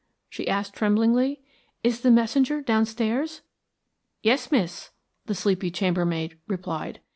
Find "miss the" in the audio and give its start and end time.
4.51-5.35